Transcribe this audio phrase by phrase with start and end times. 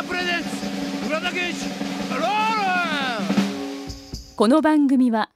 [0.00, 0.48] 屋プレゼンツ
[1.10, 1.62] 浦田健一
[2.10, 2.60] ロー
[4.24, 5.28] ルこの番組は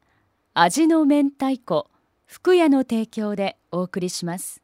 [0.54, 1.90] 味の明太子
[2.24, 4.62] 福屋の提供でお送りします。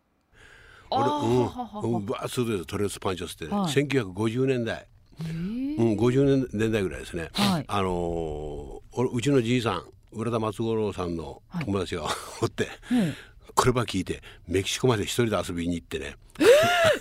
[0.90, 1.10] 俺うん
[1.44, 1.80] ははは。
[1.80, 3.44] うんバーッとですトレースパンチョスって。
[3.44, 3.72] ね、はい。
[3.72, 4.86] 1950年代、
[5.20, 7.64] うん、50年代ぐらいですね、はい。
[7.68, 12.04] あのー俺うちのじいさん浦田松五郎さんの友達が
[12.40, 13.14] おって、え
[13.54, 16.16] これば聞いてメキシコまで一人で遊びに行ってね、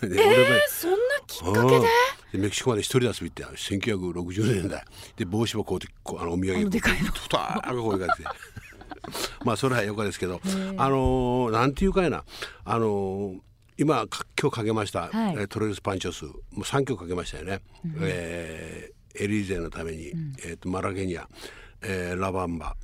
[0.04, 0.18] えね
[0.68, 1.80] そんなきっかけ
[2.38, 2.44] で？
[2.44, 4.84] メキシコまで一人で遊び行って1960年代。
[5.16, 7.12] で帽子もこうこうあのお土産でかいの。
[7.12, 8.30] ふたーこういう感じで
[9.43, 10.41] まあそれはよかですけど
[10.77, 12.23] あのーなんていうかいな。
[12.66, 13.40] あのー
[13.77, 15.35] 今か今日かけました、はい。
[15.35, 16.26] えートレルスパンチョス。
[16.26, 17.62] もう3曲かけましたよね、
[18.02, 20.13] えーエリーゼのために、
[20.45, 21.27] えー、とマラゲニア、
[21.81, 22.76] えーラバンバ、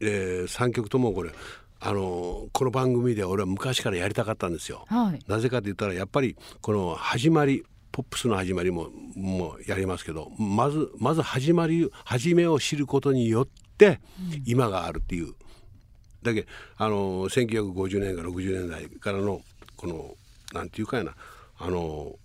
[0.00, 1.32] え3曲ともこれ
[1.80, 4.84] あのーこの番組で俺は昔からやりたかったんですよ。
[4.88, 14.00] はいなぜかと言ったらやっぱりこの始まりポップスの始まりももうやりますけどまずまず始まり始めを知ることによって
[14.44, 15.34] 今があるっていう、
[16.22, 19.40] だけあの1950年から60年代からの
[19.76, 20.14] この
[20.52, 21.14] なんていうかやな
[21.58, 22.16] あの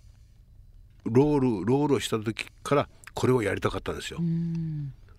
[1.04, 4.18] ロールロールをした時からこれをやりたかったんですよ。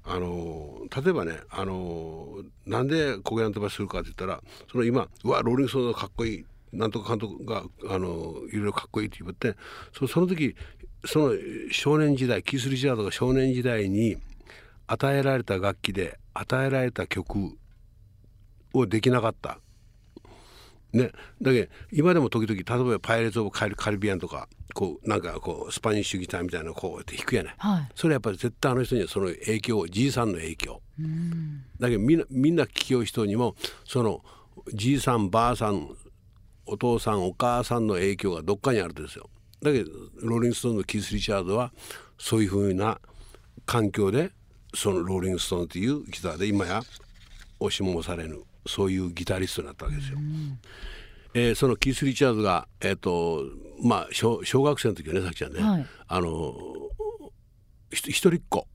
[0.08, 2.28] あの例えばねあの
[2.66, 9.56] なんで焦げなんとかするかって言ったらその今うわローリングソーンズかっこいいなんとか監督があのいろいろかっこいいって言って
[9.98, 10.56] そその時
[11.06, 11.32] その
[11.72, 14.18] 少年時代キース・リチャードが少年時代に
[14.88, 17.58] 与えられた楽器で与えられた曲
[18.74, 19.60] をできなかった。
[20.96, 27.90] ね、だけど今でも時々例えば「パイレーツ・オブ・カリカリビアン」とかこうなんかこうスパニッシュギターみたいなのこうやって弾くやね、はい。
[27.96, 30.36] それやっぱり絶対あの人にはその影響じいさん。
[30.36, 30.82] の影響
[31.80, 34.24] だけどみんなみんな聞きよう人にもその
[34.74, 35.90] じいさんばあさん
[36.66, 39.30] お父さんお母さんの影響がどっかにあるんですよ。
[39.62, 41.72] だけどローリング・ストーンのキース・リチャードは
[42.18, 43.00] そういうふうな
[43.66, 44.32] 環境で
[44.74, 46.82] そのローリング・ストーンというギターで今や
[47.60, 50.18] 押しもされぬそういうギタリストになったわけですよ。
[51.34, 53.44] えーそのキース・リチャードが、えーと
[53.84, 55.86] まあ、小小学生の時はねさきちゃんね、はい。
[56.08, 56.56] あの
[57.92, 58.68] 一人っ子。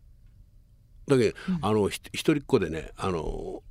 [1.08, 3.62] だけど、あのひ一人っ子でねあの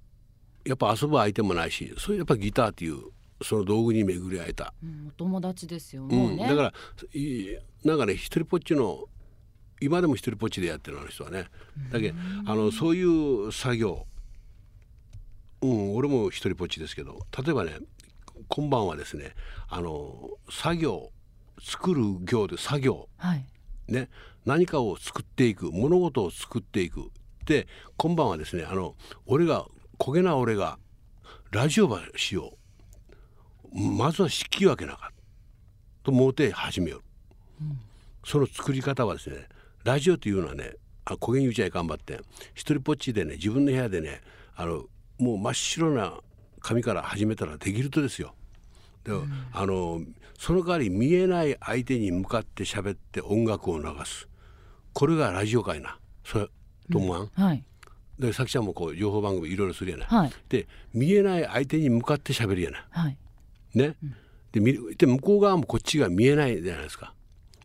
[0.65, 2.97] やっぱ遊ぶ相手もないしそういうやっぱギターっていう
[3.41, 6.37] その道具に巡り会えた、うんお友達ですようもうん。
[6.37, 6.73] ねだから
[7.13, 9.05] いなんかね一人ぽっちの
[9.81, 11.45] 今でも一人ぽっちでやってるあの人はね。
[11.91, 12.15] だけど
[12.47, 14.05] あのそういう作業
[15.61, 17.77] うん俺も一人ぽっちですけど例えばね
[18.47, 19.35] 今晩はですね
[19.67, 21.11] あの作業
[21.61, 23.45] 作る業で作業はい。
[23.87, 24.07] ね、
[24.45, 27.09] 何かを作っていく物事を作っていく。
[27.45, 27.67] で
[27.97, 29.65] 今晩はですねあの俺が
[29.97, 30.77] 焦げな俺が
[31.51, 32.53] ラジオばしよ
[33.73, 33.79] う。
[33.79, 35.11] まずは引き分けなか
[36.03, 37.01] と思って始めよう、
[38.25, 39.47] その作り方はですね
[39.83, 40.73] ラジオというのはね
[41.05, 42.19] あ焦げに打ちゃいかんばって
[42.53, 44.21] 一人ぽっちでね自分の部屋でね
[44.55, 44.85] あの
[45.19, 46.13] もう真っ白な
[46.61, 48.33] 紙から始めたらできるとですよ。
[49.03, 49.11] で
[49.53, 50.01] あの
[50.37, 54.27] その代わり見えない相手に向かって喋って音楽を流す。
[54.93, 55.99] これがラジオかいな。
[56.23, 56.47] それ
[56.91, 57.63] と思わん、はい。
[58.17, 60.31] でさきちゃんもこう情報番組いろいろするやない、はい。
[60.49, 62.83] で見えない相手に向かって喋るやない。
[62.89, 63.17] はい。
[63.73, 63.95] ね、
[64.51, 67.13] でみで向こう側もこっちが見えないじゃないですか。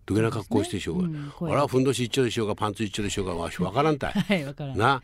[0.07, 4.13] どげな格好してしようが、うん声あらふんどし一丁でしょうかパンツ一丁でしょうかわしわからんたい。
[4.21, 4.79] はいわからん。
[4.79, 5.03] な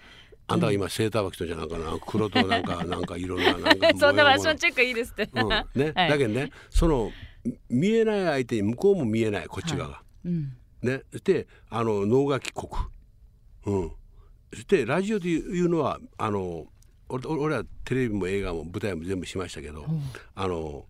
[0.51, 1.97] あんたが今セーター履きとじゃなんかな。
[2.05, 5.29] 黒となんかなんか色ななんか そんなファッションチェックいいですって。
[5.33, 5.49] うん。
[5.49, 6.11] ね、 はい。
[6.11, 7.13] だけどねその
[7.69, 10.57] 見えない相手に向こうも見えないこっち側が、うん。
[10.83, 12.69] ねそしてあの能書き国。
[13.67, 13.93] うん。
[14.53, 16.67] そしてラジオというのはあの
[17.09, 19.87] 俺俺俺はテレビも映画も舞台も全部しましたけど、
[20.35, 20.87] あの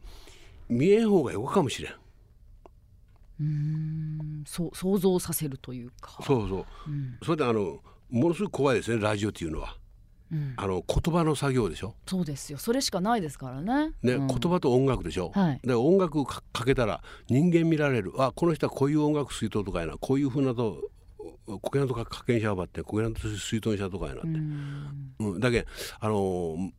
[0.69, 1.92] 見えん方がよかかもしれん。
[1.92, 4.44] うーん。
[4.47, 6.22] そう想像させるというか。
[6.22, 7.19] そうそう、うん。
[7.22, 9.76] それであのものすごく怖いですねラジオっていうのは。
[10.32, 10.54] うん。
[10.56, 11.94] あの言葉の作業でしょ？
[12.06, 12.59] そうですよ。
[12.59, 13.93] それしかないですからね。
[14.03, 14.26] ね、うん。
[14.28, 15.60] 言葉と音楽でしょ、はい。
[15.65, 18.12] で音楽かかけたら人間見られる。
[18.19, 19.97] あこの人はこういう音楽水筒とかやな。
[19.98, 20.91] こういうふうなと
[21.60, 25.07] コケナとかかけんしゃばってコケナと水筒にしたとかやなって、うん。
[25.18, 25.66] うん、だけ
[25.98, 26.71] あの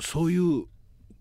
[0.00, 0.66] そういう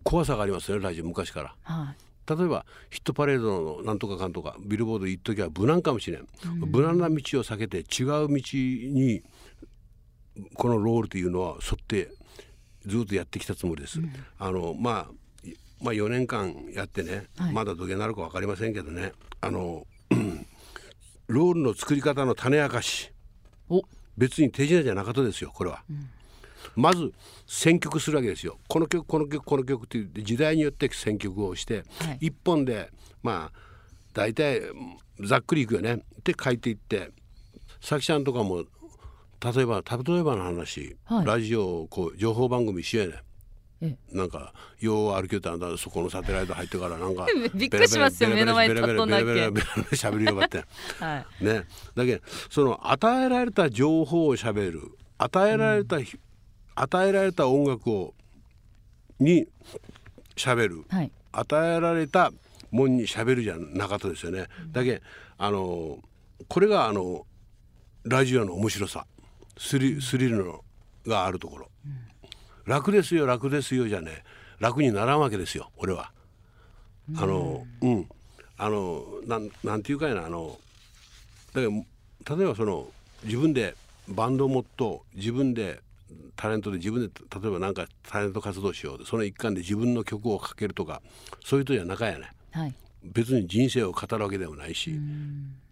[0.03, 1.55] 怖さがありますよねラジオ昔から。
[1.63, 1.95] はい
[2.29, 6.27] 例えばヒットパレードのなんとかかんとかビルボード行っときは無難かもしれん、
[6.67, 9.23] 無難な道を避けて違う道に
[10.53, 12.11] このロールというのは沿って
[12.85, 13.99] ずっとやってきたつもりです。
[14.37, 17.53] あのまあいまあ4年間やってね、はい。
[17.53, 19.13] まだどげなるか分かりませんけどね。
[19.41, 19.85] あの
[21.27, 23.11] ロールの作り方の種明かし。
[23.69, 23.81] お。
[24.17, 25.83] 別に手品じゃなかったですよこれは。
[26.75, 27.13] まず
[27.47, 28.57] 選曲するわけですよ。
[28.67, 32.27] この曲この曲この曲っていう時代によって選曲をして、はい。
[32.27, 32.91] 一本で
[33.23, 33.59] まあ
[34.13, 34.61] 大体
[35.21, 35.95] ざっくりいくよね。
[35.95, 37.11] って書いていって
[37.81, 38.63] さきちゃんとかも
[39.41, 41.25] 例えば例えばの話、はい。
[41.25, 43.13] ラジオこう情報番組一緒やね。
[43.81, 43.95] え。
[44.11, 47.25] なんかよう歩きたんだそこのサテライト入ってからなんか
[47.55, 50.65] びっくりしますよ目の前ベラベラ立っとんだっけベラベラベラベラ喋るよばって。
[50.99, 51.45] はい。
[51.45, 51.65] ね。
[51.95, 54.91] だけどその与えられた情報を喋る。
[55.17, 55.97] 与えられた、
[56.81, 58.13] 与えられた音楽を
[59.19, 59.47] に
[60.37, 60.85] 喋る。
[60.87, 61.11] はい。
[61.33, 62.31] 与えられた
[62.71, 64.47] もんに喋るじゃなかったですよね。
[64.71, 65.01] だけ
[65.37, 65.99] あの
[66.47, 67.25] これがあの
[68.05, 69.05] ラジオの面白さ。
[69.57, 70.63] スリスリルの
[71.05, 71.69] があるところ、
[72.65, 74.23] 楽ですよ楽ですよじゃね
[74.59, 76.11] 楽にならんわけですよ俺は。
[77.17, 78.09] あのうん。
[78.57, 80.57] あのなんなんていうかやなあの
[81.53, 82.87] だから例えばその
[83.25, 83.75] 自分で
[84.07, 85.81] バンドを持っと自分で
[86.35, 87.11] タレントで自分で
[87.41, 91.01] 例えばなんかタレント活動しようその一環で自分の曲をかけるとか
[91.43, 92.31] そういう人じゃなかやね。
[92.51, 92.73] はい。
[93.03, 94.91] 別に人生を語るわけでもないし、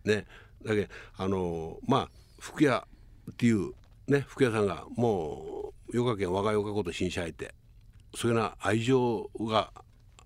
[0.05, 0.25] ね。
[0.63, 0.87] だけど
[1.17, 2.85] あのまあ福屋
[3.31, 3.73] っていう
[4.07, 7.53] ね福屋さんがもうヨガ県我がヨガこと新社いて
[8.15, 9.71] そういうような愛情が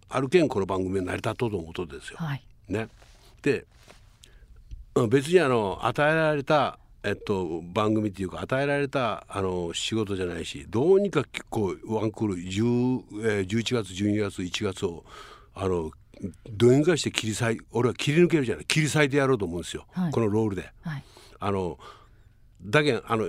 [0.10, 2.18] あるけんこの番組が成り立とうと思うとですよ。
[2.18, 2.44] はい。
[2.68, 2.88] ね、
[3.42, 3.66] で
[4.96, 15.04] うん別にあの与えられた、えっと、番組っていうか与えられたあの仕事じゃないしどうにかこうワンクール10、えー、11月12月1月を
[15.56, 15.92] あの
[16.52, 20.12] どうにかして切り裂い俺は切り抜けるじゃない切り裂いてやろうと思うんですよ、はい。
[20.12, 20.72] このロールで。
[20.82, 21.04] はい。
[21.40, 21.80] あの
[22.64, 23.26] だけどあの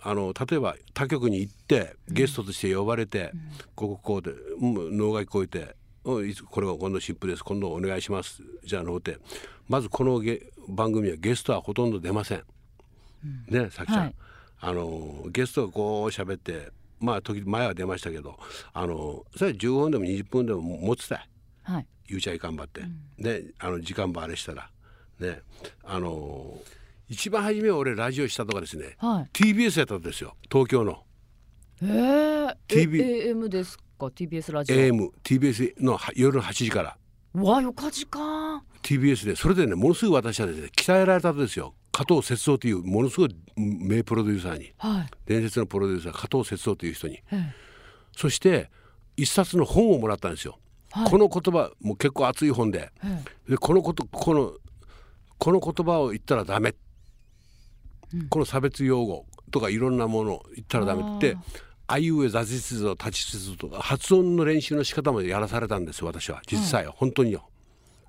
[0.00, 3.32] あの例えば他局に行ってゲストとして呼ばれて、
[3.74, 5.74] こここうで、うん、脳が聞こえて
[6.04, 9.18] 「うんいつこれが今度新婦です今度お願いします」じゃのうて
[9.68, 12.44] まずこのゲ番組はゲストはほとんど出ません。
[13.48, 14.14] ねさきちゃん、はい。
[14.60, 18.38] あのゲストがこう喋ってまあ時前は出ましたけど
[18.72, 21.28] あのそれは15分でも20分でも持つたい。
[21.62, 21.86] はい。
[22.08, 22.82] 言うちゃいかんばって、
[23.18, 24.70] であの時間ばあれしたら。
[25.18, 25.40] ね
[25.84, 26.58] あの
[27.08, 29.30] 一番初め俺ラジオしたとかですね、はい。
[29.32, 30.34] TBS やったんですよ。
[30.50, 31.02] 東京の。
[31.82, 34.76] えー、TV え AM ですか？TBS ラジオ。
[34.76, 36.96] AMTBS のは夜の8時から。
[37.34, 38.62] わよか時間。
[38.82, 45.10] TBS でそれでねものすごい私はですね鍛えられたんですよ加藤節夫というものすごい名プロデューサーにはい。
[45.24, 47.22] 伝説のプロデューサー加藤節夫という人に。
[47.32, 47.54] え
[48.14, 48.70] そして
[49.16, 50.58] 一冊の本をもらったんですよ、
[50.90, 51.10] はい。
[51.10, 52.92] この言葉もう結構熱い本で。
[53.02, 53.50] ええ。
[53.52, 54.52] でこのことこの
[55.38, 56.74] この言葉を言ったらダメ、
[58.28, 61.38] この差別用語とかいろんなものを言ったらダメって
[61.86, 66.42] あいうえ座実像立ちつつとか発音の練習の仕方までやらされたんです私は。
[66.46, 67.48] 実際は、本当によ。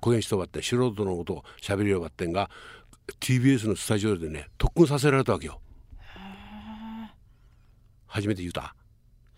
[0.00, 2.50] 公演人ばって素人のことを喋りよばってんが
[3.20, 5.60] TBS のスタジオでね特訓させられたわけよ。
[8.06, 8.74] 初めて言うた。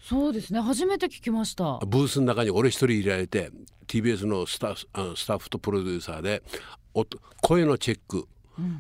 [0.01, 0.61] そうですね。
[0.61, 1.79] 初めて聞きました。
[1.87, 3.51] ブースの中に俺一人入れられて
[3.87, 6.43] TBS のスタッフあのスタッフとプロデューサーで
[6.95, 8.27] 音声のチェック、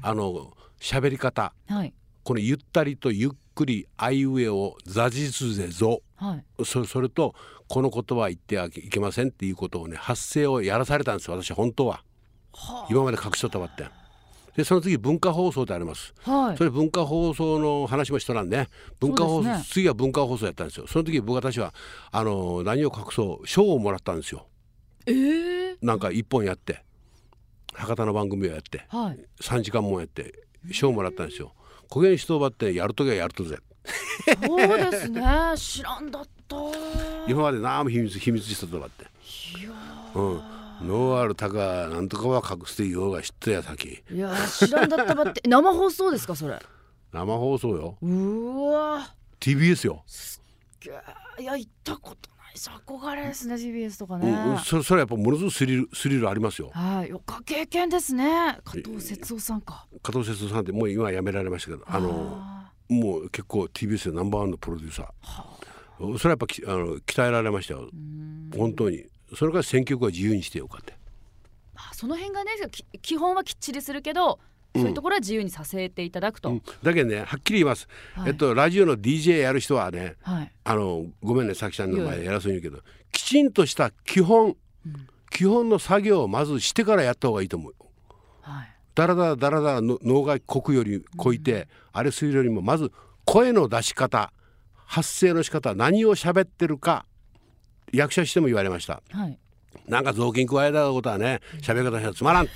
[0.02, 1.92] あの喋り方はい。
[2.22, 6.02] このゆったりとゆっくりあいうえを座実ぜぞ。
[6.16, 6.64] はい。
[6.64, 7.34] そそれと
[7.69, 12.02] この言葉は言ってはいけませんっていうことをね発声をやらされたんです私本当は。
[12.88, 13.90] 今まで隠しとったばってん
[14.56, 16.14] でその次文化放送であります。
[16.23, 16.56] はい。
[16.56, 18.69] それ文化放送の話もしとらんね。
[18.99, 19.62] 文化放送、ね。
[19.69, 20.87] 次は文化放送やったんですよ。
[20.87, 21.73] その時僕私は
[22.11, 24.47] あの何を隠そう賞をもらったんですよ。
[25.06, 26.85] えー、なんか一本やって。
[27.73, 28.85] 博多の番組をやって。
[28.88, 29.19] はい。
[29.40, 30.35] 3時間もやって
[30.73, 31.52] 賞をもらったんですよ。
[31.88, 33.59] 焦げに人ばってやるときはやるとぜ。
[34.47, 35.23] そうですね。
[35.57, 36.57] 知らんだった。
[37.28, 39.04] 今まで何も秘密秘密したとばって。
[39.59, 39.71] いや
[40.14, 44.02] うんノーアルタカなんとかは隠して言おうが知ってや先。
[44.10, 46.58] いや知らんだったばって 生放送ですかそれ？
[47.12, 47.99] 生放送よ。
[48.00, 50.04] うーわ TBS よ、
[51.38, 56.70] いや行ったことないし憧れですね TBS とかうね、んうん、そそれはやっぱものすごいスリルスリルありますよ。
[56.75, 57.08] はい。
[57.08, 58.58] よか経験ですね。
[58.64, 59.87] 加藤節夫さんか。
[60.02, 65.46] 加藤節夫さんってもう今は辞められましたけどあのあもう結構 TBS でナンバーワンのプロデューサー。
[65.99, 67.88] それはやっぱきあの鍛えられましたよ。
[68.56, 74.38] 本当にそれから選曲は自由にしてよかってーその辺がねき基本はきっちりするけど
[74.75, 76.62] そういうところは自由にさせていただくと、うん。
[76.82, 78.28] だけどねはっきり言います、はい。
[78.28, 80.52] えっとラジオの DJ やる人はねはい。
[80.62, 82.12] あのごめんねさきちゃんのいやいや。
[82.12, 84.56] 前で偉そうに言うけどきちんとした基本、
[85.30, 87.75] 基本の作業をまずしてからやった方がいいと思う
[88.42, 88.68] はい。
[88.94, 92.92] だらだらだらだらの脳がこくよりこいて、あれするよりもまず
[93.25, 94.32] 声の出し方
[94.87, 97.06] 発声の仕方何を喋ってるか
[97.92, 99.02] 役者しても言われました。
[99.11, 99.38] はい。
[99.87, 102.52] なんか雑巾加えたことはね喋り方したらつまらんって。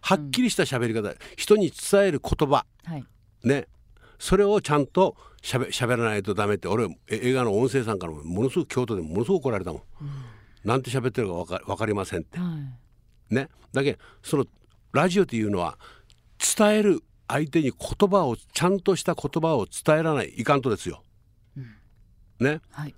[0.00, 2.64] はっきりした喋り方人に伝える言葉。
[2.84, 3.04] はい。
[3.44, 3.66] ね。
[4.18, 9.82] それをちゃんとしゃべ喋らないとダメって俺え映画の音声さんからもものすごく京都でものすごく怒られたもん、
[10.64, 12.38] なんて喋ってるかわかわかりませんって。
[12.38, 12.44] は
[13.30, 13.34] い。
[13.34, 13.48] ね。
[13.72, 14.46] だけどその
[14.92, 15.78] ラジオっていうのは
[16.56, 21.02] 伝える相手に言葉をちゃんとした言葉を伝えらないいかんとですよ。
[22.40, 22.60] ね。
[22.70, 22.94] はい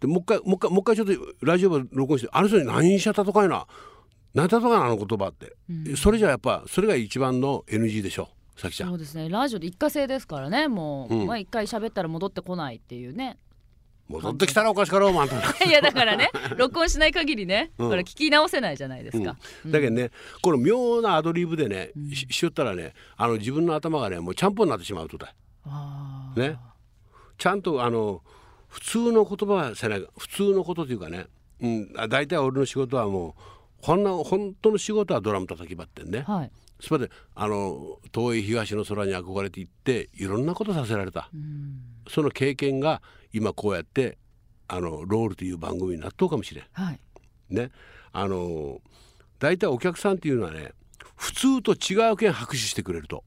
[0.00, 3.66] でもう一回もう一回もう一回ちょっとラジオを録音してあの人に何しちゃったとかいな。
[4.32, 5.56] 何だとかなあの言葉って、
[5.96, 8.28] それじゃやっぱそれが一番の NG でしょ。
[8.56, 8.90] さきちゃん。
[8.90, 9.28] そうですね。
[9.28, 10.68] ラジオで一過性ですからね。
[10.68, 11.26] もう、うん。
[11.26, 13.38] まあ一回喋ったら戻ってこないっていうね。
[14.08, 17.88] 戻ってきたらおかしかろうまんと いやだからね録音しない限りね、うん。
[17.90, 20.10] これ聞き直せないじゃないですか、だけどね
[20.42, 25.32] この妙なアドリブでね、ししよったらねあの自分の頭がねもうちゃんぽんになってしまうとだ
[26.36, 26.58] ね。
[27.38, 28.22] ちゃんとあの
[28.70, 30.06] 普通の言葉はせない。
[30.16, 31.26] 普通のことというかね、
[31.60, 33.42] うん、あ大体俺の仕事はもう
[33.82, 36.50] こんな本当の仕事はドラム叩きばってんね、はい。
[36.80, 41.80] それであの遠い東の空に憧れていっていろんなことさせられた、うん。
[42.08, 44.18] その経験が今こうやって
[44.68, 46.64] あのロールという番組になっとうかもしれん。
[46.72, 47.00] はい。
[47.50, 47.70] ね。
[48.12, 48.80] あの
[49.38, 50.72] 大体お客さんっていうのはね
[51.16, 53.24] 普通と違うけん拍手してくれると。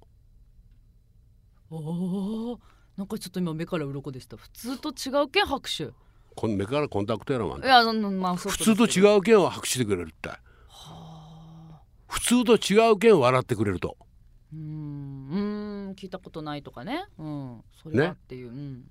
[1.70, 2.60] おお
[2.98, 4.38] なんかちょっと今目から鱗でした。
[4.38, 5.84] 普通と違うけん拍手。
[5.84, 5.88] い
[6.36, 10.30] この目からコンタクトやろまんやそのまあ普通と違うけんは拍手してくれるって
[12.08, 13.98] 普通と違うけん笑ってくれると。
[14.52, 17.06] うーんうーん聞いたことないとかね。
[17.18, 18.84] うんそれっていう、うん。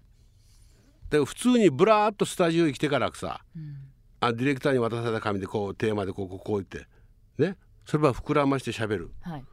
[1.11, 3.77] で普通にブラーっとスタジオに来てからさうん。
[4.21, 6.87] あディレクターに渡された紙でこうテーマでこうこうこう言って
[7.39, 7.57] ね。
[7.87, 9.13] それは膨らまして喋る。
[9.21, 9.45] はい。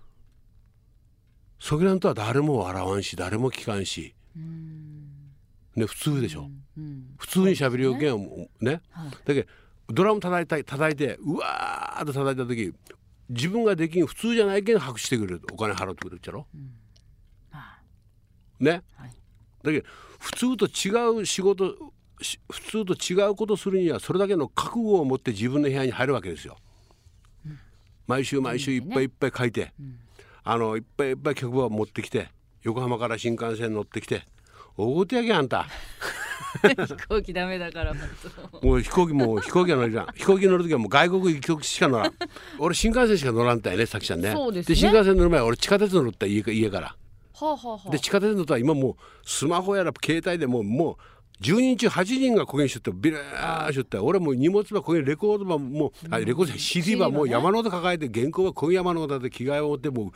[1.60, 7.04] そげらんとは誰も笑わんし誰も聞かんしね普通でしょ、うんうん。
[7.18, 8.82] 普通に喋りよそうけんはもうね。
[8.92, 9.12] はい。
[9.12, 9.50] だけど
[9.90, 12.74] ドラム叩いた叩いてうわーっと叩いた時
[13.30, 15.42] 自分ができん普通じゃないけん拍手してくれる。
[15.52, 16.48] お金払ってくれるっちゃろ。
[17.52, 17.80] あ。
[18.60, 19.12] ね、はい。
[19.64, 19.88] だけど
[20.20, 21.76] 普通と違う仕事
[22.22, 26.58] し普通と違うことするにはそれだけの覚悟を持って自分の部屋に入るわけですよ。
[28.08, 29.72] 毎週毎週いっぱいいっぱい書いて、
[30.44, 32.30] あのいっぱいいっぱい曲を持ってきて
[32.64, 34.28] 横浜から新幹線乗ってきて
[34.78, 35.68] 大ごとやけんあんた。
[36.64, 42.14] 飛行機ダメだからもう飛行機もう飛行機は乗りらん飛行機乗る時はもう外国行く曲しか乗らん。
[42.58, 44.32] 俺新幹線しか乗らんたいねさきちゃんね。
[44.32, 44.76] そうですね。
[44.76, 46.88] 新幹線乗る前俺地下鉄乗った家か家から。
[46.88, 46.96] は
[47.42, 47.90] あはあはあ。
[47.90, 50.98] で地下鉄乗ったら今もうスマホやら携帯でもうも
[51.40, 60.12] う10人中8人がこげんしとってビラーしとって俺もう荷物ばこげんレコードばもう、あレコード CD ばもう山のこと抱えて原稿はこげ山のことで着替えを持ってもう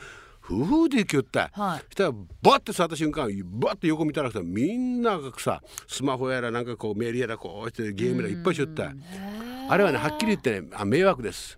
[0.46, 1.80] 夫婦で行きよった、はい。
[1.80, 8.92] そしたらバッて座った瞬間バッて横見たらさみんながさスマホやらなんかこうメールやらこうしてゲームやらいっぱいしよった。
[9.70, 11.58] あれはねはっきり言ってねあ迷惑です。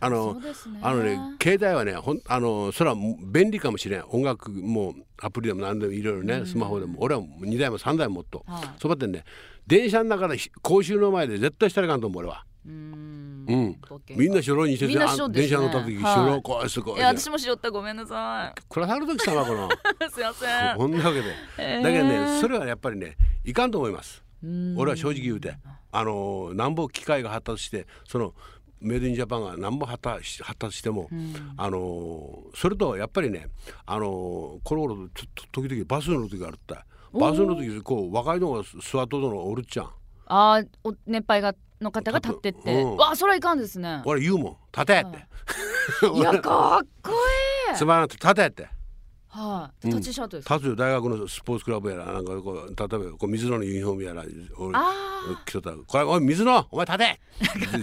[0.00, 0.40] あのね。
[0.82, 4.04] あのね携帯はねほんあのそれは便利かもしれん。
[4.08, 6.96] 音楽もアプリでも何でもいろいろねスマホでも。
[7.00, 8.62] 俺は2台も3台ももっと、はい。
[8.80, 9.24] そうばってんね。
[9.66, 12.44] 電車の中でひ講習の前で絶対したらいかんと思う俺は。
[12.66, 13.44] うーん。
[13.48, 13.80] うん。
[14.16, 15.58] みんな初老にしてみんな初老あですね。
[15.58, 16.02] 電車乗った時はい。
[16.02, 16.98] 初老こうすごい。
[16.98, 17.70] いや私もしよった。
[17.70, 20.76] ごめんなさこれはる時さまこのいすいません。
[20.76, 21.26] こんなわけで、
[21.58, 24.24] えーだけどねそれはやっぱりねいかんと思います。
[24.42, 24.78] うん。
[24.78, 25.56] 俺は正直言うて。
[25.92, 28.34] あのなんぼ機械が発達してその
[28.80, 31.08] メイドインジャパンがなんぼ発達し発達しても、
[31.56, 33.46] あのそれとやっぱりね
[33.86, 36.74] あのこの頃ちょっと時々バス乗る時があるって。
[37.12, 39.90] バスの時こう若いのが座っとるのおるっちゃん。
[40.26, 42.48] あーお年配がの方が立って。
[42.50, 42.96] って、うん。
[42.96, 44.02] わあそれはいかんですね。
[44.04, 44.56] 俺言うもん。
[44.72, 45.26] 立てって、
[46.14, 47.10] いやかっこ
[47.70, 47.76] いい。
[47.76, 48.74] つまらなくて立てって。
[49.34, 50.76] はい、立ちシャートです立つよ。
[50.76, 52.88] 大学のスポーツクラブやらなんかこう例えば
[53.18, 54.22] こう水野のユニフォームやら
[54.56, 55.70] 俺あ来とった。
[55.70, 57.20] らこれおい水野お前立て。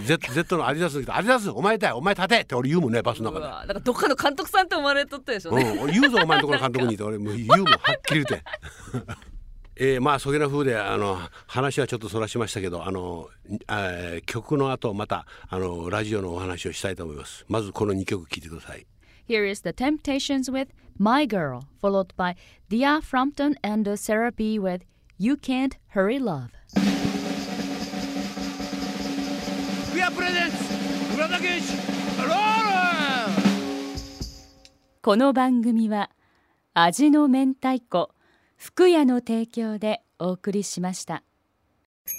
[0.06, 3.46] Z, Z のアディダスの人アディダスお前だよお前立てって俺言うもんねバスあの中で。
[3.46, 7.02] なんかどっかの監督さんって思われとったでしょうね、うん、俺言うぞお前のところの監督にって。
[7.02, 7.66] 俺もう言うもん。
[7.66, 8.44] はっきり言って。
[9.76, 13.28] えー、まあそげな風であの話はちょっとそらしましたけどあの、
[13.68, 17.44] えー曲の後またあのラジオのお話をしたいと思います。
[17.48, 18.86] まずこの2曲聴いてください。
[19.28, 22.34] Here is The Temptations with My Girl, followed by
[22.68, 24.82] Dia Frampton and Sarah B with
[25.18, 26.50] You Can't Hurry Love.
[29.90, 30.56] 福屋プレゼンツ
[31.16, 31.72] 浦田健一
[32.18, 32.32] ロール
[35.02, 36.10] この番組は
[36.74, 38.11] 味の明太子
[38.62, 41.24] 福屋の提供でお送りしました。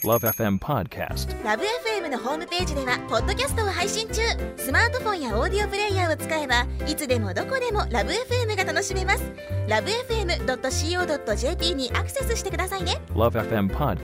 [0.04, 1.42] Love FM Podcast.
[1.42, 4.22] ラブ f m のホームページではポッドキャストを配信中
[4.58, 9.24] スマートフォンやオーディオプレイヤーを使えばいつでもどこでもラブ f m が楽しめます
[9.70, 14.02] ラブ FM.co.jp にアクセスしてくださいね Love FM Podcast.